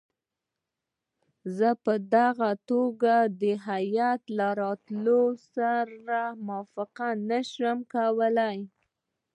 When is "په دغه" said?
1.83-2.49